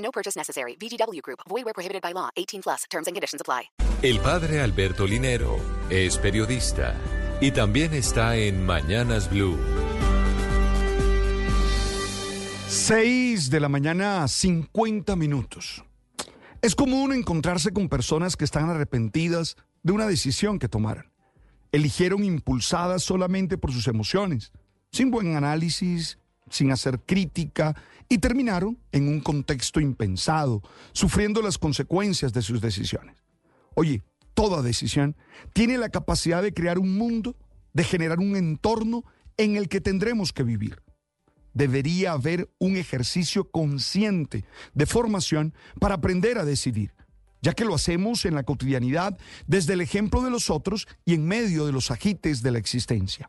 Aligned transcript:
No 0.00 0.10
purchase 0.10 0.36
necessary. 0.36 0.76
VGW 0.76 1.22
Group. 1.22 1.40
Void 1.48 1.64
where 1.64 1.74
prohibited 1.74 2.02
by 2.02 2.12
law. 2.12 2.28
18 2.36 2.62
plus. 2.62 2.84
Terms 2.90 3.06
and 3.06 3.14
conditions 3.14 3.40
apply. 3.40 3.70
El 4.02 4.18
padre 4.20 4.60
Alberto 4.60 5.06
Linero 5.06 5.58
es 5.90 6.16
periodista 6.16 6.94
y 7.40 7.50
también 7.50 7.94
está 7.94 8.36
en 8.36 8.64
Mañanas 8.64 9.28
Blue. 9.28 9.58
6 12.68 13.50
de 13.50 13.60
la 13.60 13.68
mañana, 13.68 14.28
50 14.28 15.16
minutos. 15.16 15.84
Es 16.62 16.74
común 16.74 17.12
encontrarse 17.12 17.72
con 17.72 17.88
personas 17.88 18.36
que 18.36 18.44
están 18.44 18.70
arrepentidas 18.70 19.56
de 19.82 19.92
una 19.92 20.06
decisión 20.06 20.58
que 20.58 20.68
tomaron. 20.68 21.10
Eligieron 21.72 22.22
impulsadas 22.22 23.02
solamente 23.02 23.58
por 23.58 23.72
sus 23.72 23.88
emociones, 23.88 24.52
sin 24.92 25.10
buen 25.10 25.36
análisis, 25.36 26.18
sin 26.50 26.70
hacer 26.72 27.00
crítica, 27.00 27.74
y 28.08 28.18
terminaron 28.18 28.78
en 28.92 29.08
un 29.08 29.20
contexto 29.20 29.80
impensado, 29.80 30.62
sufriendo 30.92 31.40
las 31.40 31.56
consecuencias 31.56 32.32
de 32.34 32.42
sus 32.42 32.60
decisiones. 32.60 33.16
Oye, 33.74 34.02
toda 34.34 34.60
decisión 34.60 35.16
tiene 35.54 35.78
la 35.78 35.88
capacidad 35.88 36.42
de 36.42 36.52
crear 36.52 36.78
un 36.78 36.98
mundo, 36.98 37.36
de 37.72 37.84
generar 37.84 38.18
un 38.18 38.36
entorno 38.36 39.04
en 39.38 39.56
el 39.56 39.68
que 39.68 39.80
tendremos 39.80 40.32
que 40.32 40.42
vivir 40.42 40.82
debería 41.54 42.12
haber 42.12 42.50
un 42.58 42.76
ejercicio 42.76 43.50
consciente 43.50 44.44
de 44.74 44.86
formación 44.86 45.54
para 45.78 45.96
aprender 45.96 46.38
a 46.38 46.44
decidir, 46.44 46.94
ya 47.42 47.52
que 47.52 47.64
lo 47.64 47.74
hacemos 47.74 48.24
en 48.24 48.34
la 48.34 48.44
cotidianidad 48.44 49.18
desde 49.46 49.74
el 49.74 49.80
ejemplo 49.80 50.22
de 50.22 50.30
los 50.30 50.50
otros 50.50 50.86
y 51.04 51.14
en 51.14 51.26
medio 51.26 51.66
de 51.66 51.72
los 51.72 51.90
agites 51.90 52.42
de 52.42 52.52
la 52.52 52.58
existencia. 52.58 53.28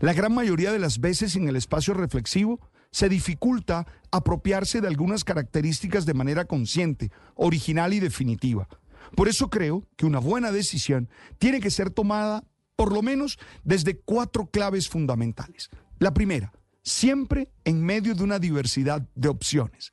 La 0.00 0.12
gran 0.12 0.34
mayoría 0.34 0.72
de 0.72 0.78
las 0.78 1.00
veces 1.00 1.36
en 1.36 1.48
el 1.48 1.56
espacio 1.56 1.94
reflexivo 1.94 2.60
se 2.90 3.08
dificulta 3.08 3.86
apropiarse 4.10 4.80
de 4.80 4.88
algunas 4.88 5.24
características 5.24 6.06
de 6.06 6.14
manera 6.14 6.44
consciente, 6.44 7.10
original 7.34 7.94
y 7.94 8.00
definitiva. 8.00 8.68
Por 9.16 9.28
eso 9.28 9.50
creo 9.50 9.86
que 9.96 10.06
una 10.06 10.18
buena 10.18 10.52
decisión 10.52 11.08
tiene 11.38 11.60
que 11.60 11.70
ser 11.70 11.90
tomada 11.90 12.44
por 12.76 12.92
lo 12.92 13.02
menos 13.02 13.38
desde 13.64 13.98
cuatro 13.98 14.46
claves 14.46 14.88
fundamentales. 14.88 15.70
La 15.98 16.14
primera, 16.14 16.52
siempre 16.82 17.50
en 17.64 17.82
medio 17.82 18.14
de 18.14 18.24
una 18.24 18.38
diversidad 18.38 19.06
de 19.14 19.28
opciones. 19.28 19.92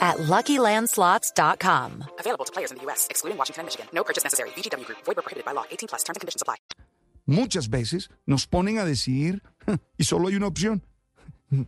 at 0.00 0.18
LuckyLandSlots.com. 0.18 2.04
Available 2.20 2.44
to 2.44 2.52
players 2.52 2.70
in 2.70 2.78
the 2.78 2.84
U.S., 2.84 3.08
excluding 3.10 3.36
Washington 3.36 3.62
and 3.62 3.66
Michigan. 3.66 3.86
No 3.92 4.04
purchase 4.04 4.22
necessary. 4.22 4.50
VGW 4.50 4.86
Group. 4.86 4.98
Void 5.04 5.16
prohibited 5.16 5.44
by 5.44 5.52
law. 5.52 5.64
18 5.70 5.88
plus. 5.88 6.04
Terms 6.04 6.16
and 6.16 6.20
conditions 6.20 6.42
apply. 6.42 6.56
Muchas 7.26 7.68
veces 7.68 8.08
nos 8.24 8.46
ponen 8.46 8.78
a 8.78 8.84
decidir 8.84 9.42
y 9.98 10.04
solo 10.04 10.28
hay 10.28 10.36
una 10.36 10.46
opción. 10.46 10.82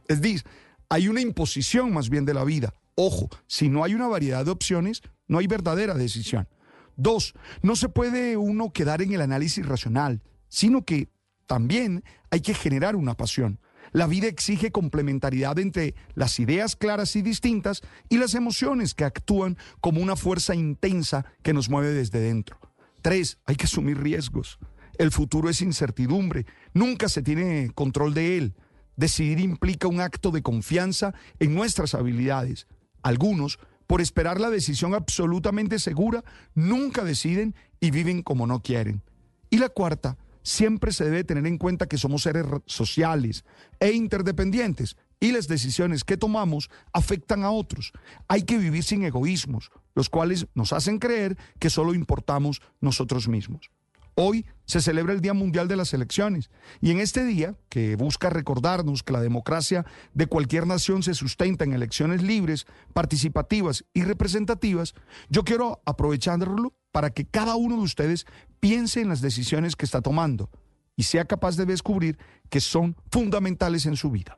Es 0.06 0.21
decir, 0.21 0.44
hay 0.89 1.09
una 1.09 1.21
imposición 1.21 1.93
más 1.93 2.09
bien 2.09 2.25
de 2.25 2.34
la 2.34 2.44
vida. 2.44 2.75
Ojo, 2.94 3.28
si 3.47 3.69
no 3.69 3.84
hay 3.84 3.94
una 3.94 4.09
variedad 4.09 4.45
de 4.45 4.50
opciones, 4.50 5.03
no 5.27 5.39
hay 5.39 5.47
verdadera 5.47 5.95
decisión. 5.95 6.49
Dos, 6.97 7.34
no 7.62 7.77
se 7.77 7.89
puede 7.89 8.37
uno 8.37 8.72
quedar 8.72 9.03
en 9.03 9.12
el 9.12 9.21
análisis 9.21 9.65
racional, 9.65 10.21
sino 10.49 10.84
que 10.84 11.09
también 11.47 12.03
hay 12.31 12.41
que 12.41 12.55
generar 12.55 12.97
una 12.97 13.16
pasión. 13.16 13.60
La 13.93 14.06
vida 14.06 14.26
exige 14.26 14.71
complementariedad 14.71 15.59
entre 15.59 15.94
las 16.15 16.38
ideas 16.38 16.76
claras 16.76 17.16
y 17.16 17.22
distintas 17.22 17.82
y 18.09 18.19
las 18.19 18.34
emociones 18.34 18.94
que 18.94 19.04
actúan 19.04 19.56
como 19.81 20.00
una 20.00 20.16
fuerza 20.16 20.54
intensa 20.54 21.25
que 21.43 21.53
nos 21.53 21.69
mueve 21.71 21.93
desde 21.93 22.21
dentro. 22.21 22.59
Tres, 23.03 23.38
hay 23.47 23.56
que 23.56 23.65
asumir 23.65 23.98
riesgos. 23.98 24.59
El 24.98 25.12
futuro 25.12 25.48
es 25.48 25.62
incertidumbre, 25.62 26.44
nunca 26.75 27.09
se 27.09 27.22
tiene 27.22 27.71
control 27.75 28.15
de 28.15 28.38
él. 28.38 28.54
Decidir 28.97 29.38
implica 29.38 29.87
un 29.87 30.00
acto 30.00 30.32
de 30.32 30.43
confianza 30.43 31.15
en 31.38 31.54
nuestras 31.54 31.94
habilidades. 31.94 32.66
Algunos, 33.03 33.60
por 33.87 34.00
esperar 34.00 34.41
la 34.41 34.50
decisión 34.50 34.94
absolutamente 34.94 35.78
segura, 35.78 36.25
nunca 36.54 37.04
deciden 37.04 37.54
y 37.81 37.93
viven 37.93 38.22
como 38.22 38.47
no 38.48 38.60
quieren. 38.60 39.03
Y 39.50 39.59
la 39.59 39.69
cuarta, 39.69 40.19
siempre 40.48 40.92
se 40.92 41.04
debe 41.04 41.25
tener 41.25 41.47
en 41.47 41.59
cuenta 41.59 41.86
que 41.86 41.98
somos 41.98 42.22
seres 42.22 42.47
sociales 42.64 43.44
e 43.81 43.92
interdependientes 43.92 44.97
y 45.20 45.32
las 45.32 45.47
decisiones 45.47 46.04
que 46.04 46.16
tomamos 46.16 46.70
afectan 46.94 47.44
a 47.44 47.50
otros. 47.50 47.92
Hay 48.28 48.44
que 48.44 48.56
vivir 48.56 48.82
sin 48.82 49.04
egoísmos, 49.04 49.70
los 49.94 50.09
cuales 50.09 50.47
nos 50.54 50.72
hacen 50.72 50.98
creer 50.98 51.36
que 51.59 51.69
solo 51.69 51.92
importamos 51.92 52.62
nosotros 52.81 53.28
mismos. 53.28 53.70
Hoy 54.14 54.47
se 54.64 54.81
celebra 54.81 55.12
el 55.12 55.20
Día 55.20 55.34
Mundial 55.34 55.69
de 55.69 55.76
las 55.76 55.92
Elecciones 55.92 56.50
y 56.80 56.92
en 56.92 57.00
este 57.00 57.26
día, 57.26 57.54
que 57.69 57.94
busca 57.97 58.30
recordarnos 58.30 59.03
que 59.03 59.12
la 59.12 59.20
democracia 59.20 59.84
de 60.15 60.26
cualquier 60.28 60.66
nación 60.66 61.03
se 61.03 61.12
sustenta 61.12 61.65
en 61.65 61.75
elecciones 61.75 62.22
libres, 62.22 62.66
participativas 62.94 63.84
y 63.92 64.03
representativas, 64.03 64.94
yo 65.28 65.44
quiero 65.44 65.82
aprovecharlo 65.84 66.75
para 66.98 67.10
que 67.10 67.25
cada 67.25 67.54
uno 67.54 67.76
de 67.76 67.82
ustedes 67.82 68.26
piense 68.59 69.00
en 69.00 69.09
las 69.09 69.20
decisiones 69.20 69.76
que 69.76 69.84
está 69.84 70.03
tomando 70.03 70.50
y 70.97 71.04
sea 71.04 71.25
capaz 71.25 71.56
de 71.56 71.64
descubrir 71.64 72.19
que 72.50 72.60
son 72.60 72.97
fundamentales 73.12 73.86
en 73.86 73.94
su 73.94 74.10
vida. 74.10 74.36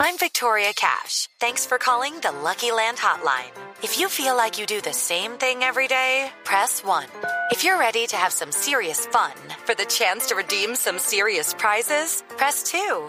I'm 0.00 0.16
Victoria 0.18 0.72
Cash. 0.74 1.28
Thanks 1.38 1.64
for 1.64 1.78
calling 1.78 2.14
the 2.22 2.32
Lucky 2.42 2.72
Land 2.72 2.98
Hotline. 2.98 3.52
If 3.84 4.00
you 4.00 4.08
feel 4.08 4.36
like 4.36 4.58
you 4.58 4.66
do 4.66 4.80
the 4.80 4.92
same 4.92 5.38
thing 5.38 5.62
every 5.62 5.86
day, 5.86 6.32
press 6.42 6.82
1. 6.82 7.06
If 7.52 7.62
you're 7.62 7.78
ready 7.78 8.08
to 8.08 8.16
have 8.16 8.32
some 8.32 8.50
serious 8.50 9.06
fun 9.06 9.34
for 9.64 9.76
the 9.76 9.86
chance 9.86 10.26
to 10.30 10.34
redeem 10.34 10.74
some 10.74 10.98
serious 10.98 11.54
prizes, 11.54 12.24
press 12.36 12.64
2. 12.64 13.08